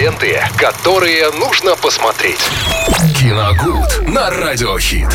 ленты, 0.00 0.40
которые 0.56 1.30
нужно 1.32 1.76
посмотреть. 1.76 2.40
Киногуд 3.18 4.08
на 4.08 4.30
Радиохит. 4.30 5.08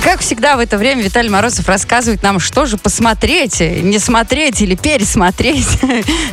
Как 0.00 0.20
всегда 0.20 0.56
в 0.56 0.60
это 0.60 0.78
время 0.78 1.02
Виталий 1.02 1.28
Морозов 1.28 1.66
рассказывает 1.68 2.22
нам, 2.22 2.38
что 2.38 2.66
же 2.66 2.76
посмотреть, 2.76 3.58
не 3.58 3.98
смотреть 3.98 4.60
или 4.60 4.76
пересмотреть. 4.76 5.66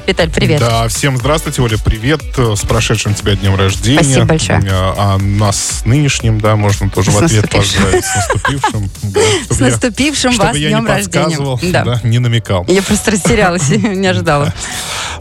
Виталь, 0.05 0.29
привет. 0.29 0.59
Да, 0.59 0.87
всем 0.87 1.17
здравствуйте, 1.17 1.63
Оля, 1.63 1.77
привет. 1.83 2.21
С 2.37 2.61
прошедшим 2.61 3.15
тебя 3.15 3.35
днем 3.35 3.55
рождения. 3.55 4.03
Спасибо 4.03 4.25
большое. 4.25 4.61
А 4.69 5.17
нас 5.17 5.79
с 5.79 5.85
нынешним, 5.85 6.39
да, 6.39 6.55
можно 6.55 6.91
тоже 6.91 7.09
С 7.09 7.15
в 7.15 7.23
ответ 7.23 7.49
поздравить. 7.49 8.05
С 8.05 8.15
наступившим. 8.15 8.89
С 9.59 9.71
наступившим 9.71 10.35
вас 10.37 10.55
днем 10.55 10.83
не 10.83 10.87
рождения. 10.89 11.71
Да. 11.71 11.83
да, 11.83 11.99
не 12.03 12.19
намекал. 12.19 12.65
Я 12.67 12.81
просто 12.81 13.11
растерялась, 13.11 13.69
не 13.69 14.07
ожидала. 14.07 14.53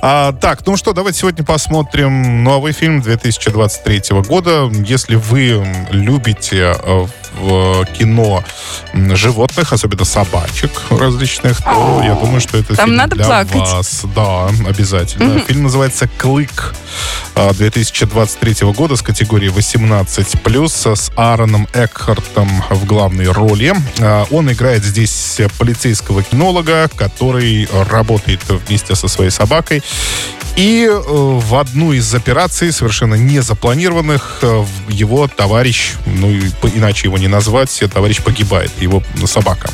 А, 0.00 0.32
так, 0.32 0.64
ну 0.64 0.77
что, 0.77 0.93
давайте 0.93 1.18
сегодня 1.18 1.45
посмотрим 1.45 2.45
новый 2.45 2.73
фильм 2.73 3.01
2023 3.01 4.02
года. 4.29 4.70
Если 4.87 5.16
вы 5.16 5.66
любите 5.91 6.77
э, 6.80 7.06
в 7.41 7.84
кино 7.98 8.45
м, 8.93 9.16
животных, 9.16 9.73
особенно 9.73 10.05
собачек 10.05 10.70
различных, 10.91 11.60
то 11.65 12.01
я 12.05 12.15
думаю, 12.15 12.41
что 12.41 12.59
это 12.59 12.77
Там 12.77 12.87
фильм 12.87 12.96
надо 12.96 13.16
для 13.16 13.24
плакать. 13.24 13.55
вас. 13.57 14.02
Да, 14.15 14.46
обязательно. 14.68 15.41
Фильм 15.41 15.65
называется 15.65 16.09
«Клык» 16.16 16.74
э, 16.74 17.18
2023 17.38 18.73
года 18.73 18.97
с 18.97 19.02
категории 19.02 19.48
18+, 19.48 20.96
с 20.96 21.10
Аароном 21.16 21.69
Экхартом 21.73 22.48
в 22.70 22.84
главной 22.84 23.29
роли. 23.30 23.74
Э, 23.98 24.24
Он 24.30 24.51
играет 24.51 24.84
здесь 24.84 25.41
полицейского 25.59 26.23
кинолога, 26.23 26.91
который 26.96 27.69
работает 27.88 28.41
вместе 28.48 28.96
со 28.96 29.06
своей 29.09 29.30
собакой. 29.30 29.82
И 30.56 30.88
э, 30.91 31.01
в 31.01 31.55
одну 31.55 31.93
из 31.93 32.12
операций, 32.12 32.73
совершенно 32.73 33.15
не 33.15 33.41
запланированных, 33.41 34.41
э, 34.43 34.65
его 34.88 35.29
товарищ, 35.29 35.93
ну 36.07 36.32
иначе 36.74 37.07
его 37.07 37.18
не 37.18 37.29
назвать, 37.29 37.82
товарищ 37.93 38.20
погибает, 38.20 38.73
его 38.80 39.02
собака 39.26 39.70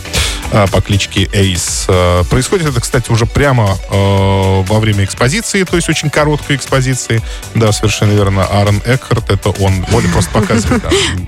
по 0.51 0.81
кличке 0.81 1.29
Эйс. 1.33 1.87
Э, 1.89 2.23
Происходит 2.31 2.69
это, 2.69 2.81
кстати, 2.81 3.11
уже 3.11 3.27
прямо 3.27 3.77
э, 3.91 4.63
во 4.63 4.79
время 4.81 5.05
экспозиции, 5.05 5.65
то 5.65 5.77
есть 5.77 5.89
очень 5.89 6.11
короткой 6.11 6.57
экспозиции. 6.57 7.23
Да, 7.55 7.73
совершенно 7.73 8.13
верно. 8.13 8.45
Аарон 8.45 8.81
Экхарт, 8.85 9.31
это 9.31 9.51
он. 9.51 9.85
Оля 9.93 10.09
просто 10.09 10.31
показывает. 10.33 10.83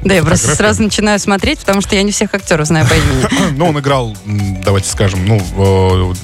да, 0.05 0.15
я 0.15 0.23
просто 0.23 0.55
сразу 0.55 0.83
начинаю 0.83 1.19
смотреть, 1.19 1.61
потому 1.61 1.81
что 1.81 1.95
я 1.97 2.03
не 2.03 2.13
всех 2.13 2.35
актеров 2.35 2.67
знаю 2.67 2.87
по 2.87 2.95
имени. 2.95 3.27
Ну, 3.57 3.69
он 3.69 3.79
играл, 3.79 4.17
давайте 4.65 4.89
скажем, 4.91 5.25
ну, 5.27 6.15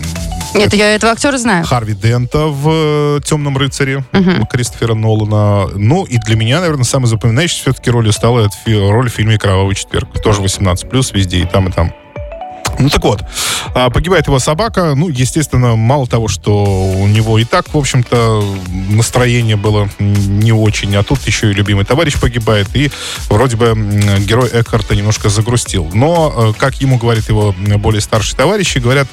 э, 0.55 0.59
Нет, 0.59 0.75
я 0.75 0.95
этого 0.95 1.13
актера 1.13 1.39
знаю. 1.39 1.65
Харви 1.65 1.95
Дента 1.95 2.47
в 2.47 3.21
«Темном 3.23 3.57
рыцаре» 3.57 4.05
Кристофера 4.51 4.95
Нолана. 4.95 5.69
Ну, 5.75 6.05
и 6.05 6.19
для 6.19 6.37
меня, 6.37 6.61
наверное, 6.61 6.85
самой 6.85 7.07
запоминающейся 7.07 7.63
все-таки 7.65 7.91
ролью 7.91 8.13
стала 8.13 8.49
роль 8.67 9.11
в 9.11 9.15
фильме 9.15 9.39
«Кровавый 9.39 9.75
четверг». 9.75 10.09
Тоже 10.23 10.43
18+, 10.43 11.15
везде, 11.15 11.39
и 11.39 11.45
там, 11.47 11.69
и 11.69 11.73
там. 11.73 11.95
Ну 12.79 12.89
так 12.89 13.03
вот, 13.05 13.23
а, 13.75 13.91
погибает 13.91 14.27
его 14.27 14.39
собака. 14.39 14.95
Ну, 14.95 15.09
естественно, 15.09 15.77
мало 15.77 16.07
того, 16.07 16.29
что 16.29 16.65
у 16.65 17.07
него 17.07 17.39
и 17.39 17.45
так, 17.45 17.73
в 17.73 17.77
общем-то, 17.77 18.45
настроение 18.91 19.57
было 19.57 19.89
не 19.99 20.53
очень, 20.53 20.95
а 20.97 21.03
тут 21.03 21.27
еще 21.27 21.51
и 21.51 21.55
любимый 21.55 21.85
товарищ 21.85 22.19
погибает, 22.19 22.69
и 22.75 22.91
вроде 23.29 23.57
бы 23.57 23.75
герой 24.21 24.49
Экхарта 24.53 24.97
немножко 24.97 25.29
загрустил. 25.29 25.89
Но, 25.93 26.33
э, 26.35 26.53
как 26.59 26.75
ему 26.77 26.99
говорит 26.99 27.29
его 27.29 27.55
более 27.79 28.01
старшие 28.01 28.37
товарищи, 28.37 28.79
говорят, 28.79 29.09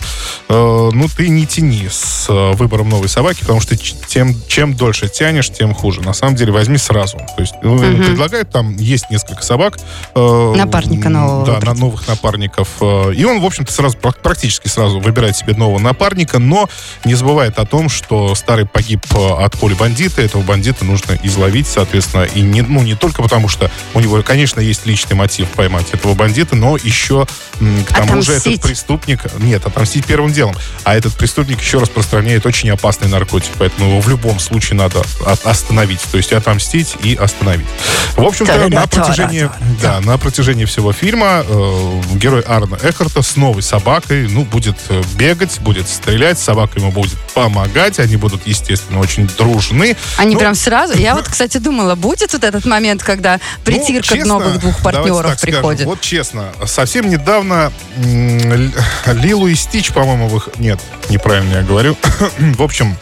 э, 0.50 0.90
ну 0.94 1.08
ты 1.16 1.30
не 1.30 1.46
тяни 1.46 1.88
с 1.90 2.28
э, 2.30 2.52
выбором 2.54 2.90
новой 2.90 3.10
собаки, 3.10 3.42
потому 3.42 3.62
что 3.62 3.76
тем, 3.78 4.36
чем 4.48 4.74
дольше 4.74 5.10
тянешь, 5.10 5.50
тем 5.50 5.74
хуже. 5.74 6.02
На 6.02 6.14
самом 6.14 6.36
деле 6.36 6.52
возьми 6.52 6.78
сразу. 6.78 7.18
То 7.18 7.42
есть 7.42 7.54
ему 7.64 7.78
предлагают, 7.80 8.50
там 8.50 8.76
есть 8.78 9.10
несколько 9.10 9.44
собак. 9.44 9.78
Напарника 10.16 11.10
нового 11.10 11.46
Да, 11.46 11.54
выбрать. 11.54 11.66
на 11.66 11.80
новых 11.80 12.08
напарников. 12.08 12.70
И 13.16 13.24
он, 13.24 13.40
в 13.40 13.46
общем-то, 13.50 13.72
сразу, 13.72 13.98
прак- 13.98 14.22
практически 14.22 14.68
сразу 14.68 15.00
выбирает 15.00 15.36
себе 15.36 15.54
нового 15.54 15.80
напарника, 15.80 16.40
но 16.40 16.70
не 17.04 17.16
забывает 17.16 17.60
о 17.60 17.66
том, 17.66 17.90
что 17.90 18.34
старый 18.36 18.66
погиб 18.66 19.02
э, 19.12 19.44
от 19.44 19.58
пули 19.60 19.74
бандита, 19.74 20.22
этого 20.22 20.42
бандита 20.42 20.86
нужно 20.86 21.18
изловить, 21.24 21.68
соответственно, 21.68 22.24
и 22.24 22.42
не, 22.42 22.62
ну, 22.62 22.82
не 22.82 22.96
только 22.96 23.22
потому, 23.22 23.48
что 23.48 23.70
у 23.94 24.00
него, 24.00 24.22
конечно, 24.24 24.60
есть 24.60 24.86
личный 24.86 25.16
мотив 25.16 25.50
поймать 25.50 25.88
этого 25.92 26.14
бандита, 26.14 26.56
но 26.56 26.78
еще 26.78 27.28
к 27.60 27.94
тому 27.94 28.22
же 28.22 28.32
Отомстить. 28.32 28.54
этот 28.54 28.62
преступник, 28.64 29.20
нет, 29.40 29.66
отомстить 29.66 30.06
первым 30.06 30.32
делом, 30.32 30.56
а 30.84 30.96
этот 30.96 31.14
преступник 31.16 31.60
еще 31.60 31.80
распространяет 31.80 32.46
очень 32.46 32.70
опасный 32.70 33.10
наркотик, 33.10 33.52
поэтому 33.58 33.90
его 33.90 34.02
в 34.02 34.08
любом 34.08 34.40
случае 34.40 34.78
надо 34.78 35.02
остановить, 35.44 36.02
то 36.12 36.18
есть 36.18 36.32
отомстить 36.34 36.96
и 37.04 37.16
остановить. 37.16 37.68
В 38.16 38.24
общем-то, 38.24 38.70
на 38.70 38.88
протяжении 38.88 39.50
да, 39.82 40.00
на 40.02 40.18
протяжении 40.18 40.66
всего 40.66 40.94
фильма 40.94 41.44
э, 41.48 42.02
герой 42.14 42.42
Арна 42.42 42.78
Экхарта 42.82 43.22
с 43.22 43.36
новой 43.40 43.62
собакой, 43.62 44.28
ну, 44.30 44.44
будет 44.44 44.76
э, 44.90 45.02
бегать, 45.16 45.60
будет 45.62 45.88
стрелять, 45.88 46.38
собака 46.38 46.80
ему 46.80 46.92
будет 46.92 47.18
помогать, 47.34 48.00
они 48.00 48.18
будут, 48.18 48.46
естественно, 48.46 49.00
очень 49.00 49.28
дружны. 49.28 49.96
Они 50.18 50.34
Ну, 50.34 50.40
прям 50.40 50.56
сразу... 50.56 50.98
Я 50.98 51.16
вот, 51.16 51.28
кстати, 51.28 51.58
думала, 51.58 51.96
будет 51.96 52.34
вот 52.34 52.44
этот 52.44 52.66
момент, 52.66 53.02
когда 53.02 53.36
ну, 53.36 53.64
притирка 53.64 54.16
честно, 54.16 54.40
новых 54.40 54.60
двух 54.60 54.82
партнеров 54.84 55.32
так 55.32 55.40
скажем, 55.40 55.56
приходит. 55.56 55.86
вот 55.86 56.02
честно, 56.02 56.52
совсем 56.66 57.10
недавно 57.10 57.72
Лилу 59.06 59.48
и 59.48 59.56
Стич, 59.56 59.92
по-моему, 59.92 60.28
вых... 60.28 60.50
Нет, 60.58 60.80
неправильно 61.10 61.56
я 61.56 61.62
говорю. 61.64 61.98
В 62.38 62.62
общем, 62.62 62.98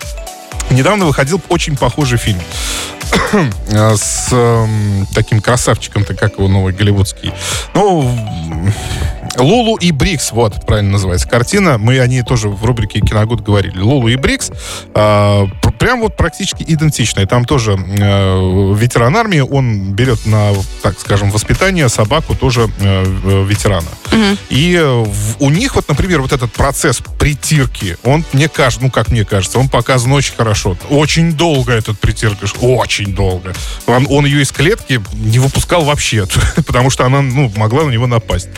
недавно 0.70 1.06
выходил 1.06 1.42
очень 1.50 1.76
похожий 1.76 2.18
фильм. 2.18 2.42
Э, 3.70 3.96
с 3.96 4.30
эм, 4.32 5.06
таким 5.14 5.42
красавчиком-то, 5.42 6.14
как 6.16 6.34
его 6.34 6.48
новый 6.48 6.74
голливудский. 6.74 7.34
Ну, 7.74 8.18
Лулу 9.38 9.76
и 9.78 9.92
Брикс, 9.92 10.32
вот, 10.32 10.66
правильно 10.66 10.92
называется 10.94 11.28
картина. 11.28 11.78
Мы 11.78 12.00
о 12.00 12.08
ней 12.08 12.24
тоже 12.24 12.50
в 12.50 12.64
рубрике 12.66 13.00
«Киногуд» 13.00 13.42
говорили. 13.42 13.80
Лулу 13.80 14.08
и 14.08 14.16
Брикс 14.16 14.50
э, 14.50 15.48
пр- 15.62 15.74
прям 15.74 16.02
вот 16.02 16.16
практически 16.18 16.64
идентичные. 16.68 17.28
Там 17.28 17.46
тоже 17.46 17.74
э, 17.74 18.74
ветеран 18.76 19.16
армии, 19.16 19.40
он 19.40 19.94
берет 19.94 20.26
на, 20.26 20.54
так 20.82 21.00
скажем, 21.00 21.30
воспитание 21.32 21.88
собаку 21.90 22.36
тоже 22.36 22.70
э, 22.80 23.04
э, 23.24 23.46
ветерана. 23.48 23.88
И 24.50 24.74
э, 24.76 24.86
в- 25.04 25.36
у 25.40 25.50
них 25.50 25.76
вот, 25.76 25.88
например, 25.88 26.22
вот 26.22 26.32
этот 26.34 26.52
процесс 26.52 27.02
притирки, 27.20 27.98
он, 28.04 28.26
мне 28.34 28.48
кажется, 28.50 28.84
ну, 28.84 28.92
как 28.92 29.10
мне 29.10 29.24
кажется, 29.26 29.60
он 29.60 29.70
показан 29.70 30.12
очень 30.14 30.36
хорошо. 30.36 30.76
Очень 30.90 31.34
долго 31.34 31.74
этот 31.74 32.00
притирка, 32.00 32.46
очень 32.62 33.14
долго. 33.14 33.54
Он, 33.86 34.08
он 34.10 34.26
ее 34.26 34.42
из 34.42 34.52
клетки 34.52 35.00
не 35.14 35.38
выпускал 35.40 35.84
вообще, 35.84 36.26
потому 36.66 36.90
что 36.90 37.06
она, 37.06 37.22
ну, 37.22 37.52
могла 37.56 37.84
на 37.84 37.92
него 37.92 38.08
напасть. 38.08 38.50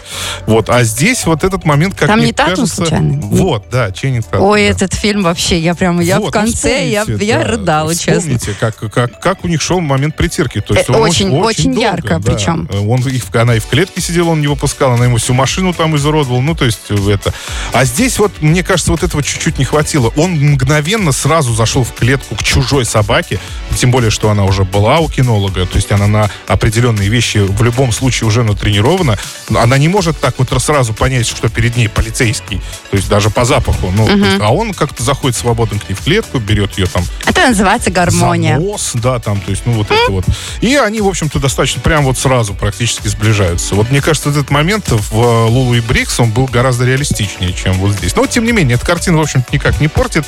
Вот, 0.47 0.68
а 0.69 0.83
здесь 0.83 1.25
вот 1.25 1.43
этот 1.43 1.65
момент, 1.65 1.95
как 1.95 2.07
Там 2.07 2.19
мне 2.19 2.27
не 2.27 2.33
Татум, 2.33 2.55
кажется... 2.55 2.75
случайно? 2.75 3.19
Вот, 3.21 3.65
да, 3.71 3.91
Ченнинг 3.91 4.25
Татум, 4.25 4.47
Ой, 4.47 4.61
да. 4.61 4.67
этот 4.67 4.93
фильм 4.93 5.23
вообще, 5.23 5.59
я 5.59 5.75
прям, 5.75 5.99
я 5.99 6.19
Вот, 6.19 6.29
в 6.29 6.31
конце, 6.31 6.87
я, 6.87 7.01
вспомните, 7.01 7.25
я 7.25 7.39
да, 7.39 7.43
рыдала, 7.47 7.95
честно. 7.95 8.19
Вспомните, 8.37 8.55
как, 8.59 8.75
как, 8.91 9.19
как 9.19 9.43
у 9.43 9.47
них 9.47 9.61
шел 9.61 9.79
момент 9.79 10.15
притирки. 10.15 10.61
То 10.61 10.73
есть 10.75 10.89
Э, 10.89 10.93
он 10.93 11.01
очень- 11.01 11.29
очень 11.31 11.73
долго, 11.73 11.81
ярко 11.81 12.19
да. 12.19 12.31
причем. 12.31 12.69
Он, 12.87 13.01
их, 13.01 13.23
она 13.35 13.55
и 13.55 13.59
в 13.59 13.65
клетке 13.67 14.01
сидела, 14.01 14.29
он 14.29 14.41
не 14.41 14.47
выпускал, 14.47 14.93
она 14.93 15.05
ему 15.05 15.17
всю 15.17 15.33
машину 15.33 15.73
там 15.73 15.95
изуродовала. 15.95 16.41
Ну, 16.41 16.55
то 16.55 16.65
есть 16.65 16.79
э, 16.89 17.11
это... 17.11 17.33
А 17.73 17.85
здесь 17.85 18.19
вот, 18.19 18.41
мне 18.41 18.63
кажется, 18.63 18.91
вот 18.91 19.03
этого 19.03 19.23
чуть-чуть 19.23 19.57
не 19.59 19.65
хватило. 19.65 20.11
Он 20.15 20.31
мгновенно 20.31 21.11
сразу 21.11 21.53
зашел 21.53 21.83
в 21.83 21.93
клетку 21.93 22.35
к 22.35 22.43
чужой 22.43 22.85
собаке, 22.85 23.39
тем 23.75 23.91
более, 23.91 24.11
что 24.11 24.29
она 24.29 24.45
уже 24.45 24.63
была 24.63 24.99
у 24.99 25.09
кинолога, 25.09 25.65
то 25.65 25.75
есть 25.75 25.91
она 25.91 26.07
на 26.07 26.29
определенные 26.47 27.09
вещи 27.09 27.37
в 27.39 27.63
любом 27.63 27.91
случае 27.91 28.27
уже 28.27 28.43
натренирована. 28.43 29.17
Она 29.55 29.77
не 29.77 29.87
может 29.87 30.19
так 30.19 30.35
вот 30.37 30.51
сразу 30.59 30.93
понять, 30.93 31.27
что 31.27 31.49
перед 31.49 31.75
ней 31.75 31.87
полицейский, 31.87 32.61
то 32.91 32.97
есть 32.97 33.09
даже 33.09 33.29
по 33.29 33.45
запаху. 33.45 33.91
Ну, 33.95 34.05
то 34.07 34.13
есть, 34.13 34.37
а 34.41 34.53
он 34.53 34.73
как-то 34.73 35.03
заходит 35.03 35.37
свободно 35.37 35.79
к 35.79 35.89
ней 35.89 35.95
в 35.95 36.01
клетку, 36.03 36.39
берет 36.39 36.77
ее 36.77 36.85
там 36.85 37.03
Это 37.25 37.47
называется 37.47 37.91
гармония. 37.91 38.59
занос, 38.59 38.91
да, 38.95 39.19
там, 39.19 39.39
то 39.41 39.51
есть, 39.51 39.63
ну, 39.65 39.73
вот 39.73 39.87
это 39.91 40.11
вот. 40.11 40.25
И 40.61 40.75
они, 40.75 41.01
в 41.01 41.07
общем-то, 41.07 41.39
достаточно 41.39 41.81
прям 41.81 42.03
вот 42.03 42.17
сразу 42.17 42.53
практически 42.53 43.07
сближаются. 43.07 43.75
Вот 43.75 43.91
мне 43.91 44.01
кажется, 44.01 44.29
этот 44.29 44.49
момент 44.49 44.89
в 44.89 45.13
э, 45.13 45.45
Лулу 45.45 45.75
и 45.75 45.81
Брикс, 45.81 46.19
он 46.19 46.31
был 46.31 46.45
гораздо 46.45 46.85
реалистичнее, 46.85 47.53
чем 47.53 47.73
вот 47.73 47.93
здесь. 47.93 48.15
Но, 48.15 48.25
тем 48.27 48.43
не 48.45 48.51
менее, 48.51 48.75
эта 48.75 48.85
картина, 48.85 49.17
в 49.17 49.21
общем-то, 49.21 49.47
никак 49.51 49.79
не 49.79 49.87
портит. 49.87 50.25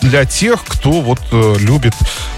Для 0.00 0.24
тех, 0.24 0.64
кто 0.64 1.00
вот 1.00 1.20
э, 1.32 1.56
любит, 1.58 1.92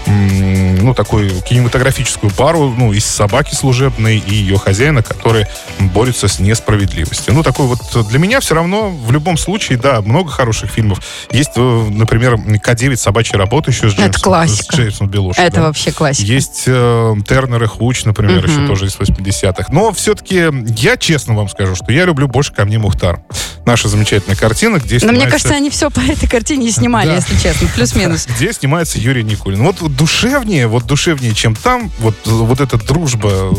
ну, 0.07 0.93
такую 0.95 1.29
кинематографическую 1.41 2.31
пару, 2.31 2.69
ну, 2.75 2.91
из 2.91 3.05
собаки 3.05 3.53
служебной 3.53 4.17
и 4.17 4.33
ее 4.33 4.57
хозяина, 4.57 5.03
которые 5.03 5.47
борются 5.79 6.27
с 6.27 6.39
несправедливостью. 6.39 7.33
Ну, 7.35 7.43
такой 7.43 7.67
вот 7.67 7.79
э, 7.95 8.03
для 8.09 8.17
меня 8.17 8.39
все 8.39 8.55
равно 8.55 8.89
в 8.89 9.11
любом 9.11 9.37
случае, 9.37 9.77
да, 9.77 10.01
много 10.01 10.31
хороших 10.31 10.71
фильмов. 10.71 10.99
Есть, 11.31 11.51
э, 11.55 11.87
например, 11.89 12.37
К-9 12.37 12.95
«Собачья 12.97 13.37
работа» 13.37 13.69
еще 13.69 13.89
с 13.89 13.93
Это 13.93 14.01
Джеймсом, 14.03 14.21
классика. 14.23 14.75
с 14.75 14.79
Джеймсом 14.79 15.07
Белушем. 15.07 15.43
Это 15.43 15.57
да. 15.57 15.61
вообще 15.63 15.91
классика. 15.91 16.25
Есть 16.31 16.63
э, 16.65 17.13
Тернер 17.27 17.63
и 17.63 17.67
Хуч, 17.67 18.05
например, 18.05 18.41
Мгм. 18.41 18.51
еще 18.51 18.67
тоже 18.67 18.87
из 18.87 18.95
80-х. 18.97 19.67
Но 19.71 19.91
все-таки 19.93 20.47
я 20.77 20.97
честно 20.97 21.35
вам 21.35 21.47
скажу, 21.47 21.75
что 21.75 21.91
я 21.91 22.05
люблю 22.05 22.27
больше 22.27 22.53
«Ко 22.53 22.65
мне 22.65 22.79
Мухтар». 22.79 23.21
Наша 23.65 23.87
замечательная 23.87 24.35
картина, 24.35 24.77
где 24.77 24.95
Но 25.03 25.11
мне 25.11 25.21
снимается- 25.21 25.31
кажется, 25.31 25.53
они 25.53 25.69
все 25.69 25.91
по 25.91 25.99
этой 25.99 26.27
картине 26.27 26.67
и 26.67 26.71
снимали, 26.71 27.09
Да. 27.09 27.15
если 27.17 27.35
честно. 27.35 27.50
Честно, 27.53 27.67
плюс-минус. 27.75 28.27
Где 28.27 28.53
снимается 28.53 28.99
Юрий 28.99 29.23
Никулин. 29.23 29.63
Вот 29.63 29.77
душевнее, 29.95 30.67
вот 30.67 30.85
душевнее, 30.85 31.33
чем 31.33 31.55
там, 31.55 31.91
вот, 31.99 32.15
вот 32.25 32.59
эта 32.59 32.77
дружба 32.77 33.53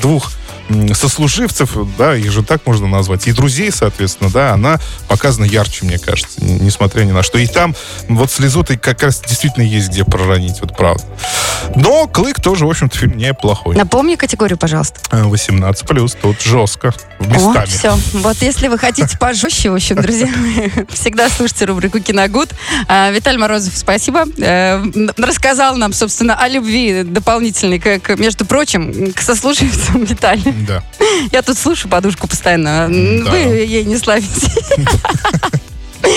двух 0.00 0.30
сослуживцев, 0.94 1.76
да, 1.98 2.16
их 2.16 2.30
же 2.32 2.42
так 2.42 2.66
можно 2.66 2.86
назвать, 2.86 3.26
и 3.26 3.32
друзей, 3.32 3.70
соответственно, 3.70 4.30
да, 4.30 4.52
она 4.52 4.80
показана 5.08 5.44
ярче, 5.44 5.84
мне 5.84 5.98
кажется, 5.98 6.42
несмотря 6.42 7.04
ни 7.04 7.12
на 7.12 7.22
что. 7.22 7.38
И 7.38 7.46
там 7.46 7.74
вот 8.08 8.30
слезу-то 8.30 8.78
как 8.78 9.02
раз 9.02 9.20
действительно 9.20 9.64
есть 9.64 9.90
где 9.90 10.04
проронить, 10.04 10.60
вот 10.60 10.76
правда. 10.76 11.04
Но 11.76 12.06
«Клык» 12.06 12.40
тоже, 12.40 12.66
в 12.66 12.70
общем-то, 12.70 12.96
фильм 12.96 13.16
неплохой. 13.16 13.76
Напомни 13.76 14.16
категорию, 14.16 14.58
пожалуйста. 14.58 15.00
18 15.10 15.86
плюс, 15.86 16.16
тут 16.20 16.40
жестко, 16.40 16.94
местами. 17.18 17.64
О, 17.64 17.66
все. 17.66 17.98
Вот 18.14 18.36
если 18.42 18.68
вы 18.68 18.78
хотите 18.78 19.18
пожестче, 19.18 19.70
в 19.70 19.74
общем, 19.74 19.96
друзья, 19.96 20.28
всегда 20.90 21.28
слушайте 21.28 21.64
рубрику 21.64 22.00
«Киногуд». 22.00 22.50
А, 22.88 23.10
Виталий 23.10 23.38
Морозов, 23.38 23.76
спасибо. 23.76 24.24
Э, 24.38 24.82
рассказал 25.16 25.76
нам, 25.76 25.92
собственно, 25.92 26.34
о 26.34 26.48
любви 26.48 27.02
дополнительной, 27.02 27.78
как, 27.78 28.18
между 28.18 28.46
прочим, 28.46 29.12
к 29.12 29.20
сослуживцам 29.20 30.04
Виталия. 30.04 30.54
Да. 30.66 30.82
Я 31.32 31.42
тут 31.42 31.58
слушаю 31.58 31.90
подушку 31.90 32.28
постоянно. 32.28 32.88
Да. 32.88 33.30
Вы 33.30 33.38
ей 33.38 33.84
не 33.84 33.96
славите. 33.96 34.50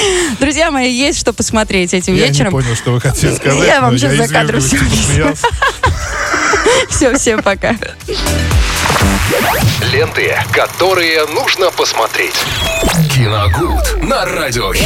Друзья 0.39 0.71
мои, 0.71 0.91
есть 0.91 1.19
что 1.19 1.33
посмотреть 1.33 1.93
этим 1.93 2.15
я 2.15 2.27
вечером. 2.27 2.53
Я 2.53 2.57
не 2.57 2.63
понял, 2.63 2.75
что 2.75 2.91
вы 2.91 3.01
хотели 3.01 3.35
сказать. 3.35 3.67
Я 3.67 3.81
вам 3.81 3.97
сейчас 3.97 4.13
за 4.13 4.27
кадром 4.27 4.61
все 4.61 4.77
Все, 6.89 7.15
всем 7.17 7.41
пока. 7.41 7.75
Ленты, 9.91 10.35
которые 10.51 11.25
нужно 11.27 11.71
посмотреть. 11.71 12.35
Киногуд 13.13 14.03
на 14.03 14.25
радиохит. 14.25 14.85